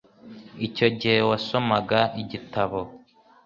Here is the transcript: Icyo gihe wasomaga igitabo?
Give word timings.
Icyo 0.67 0.87
gihe 0.99 1.19
wasomaga 1.29 1.99
igitabo? 2.21 2.79